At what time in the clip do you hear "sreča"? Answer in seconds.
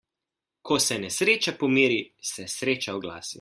2.55-2.97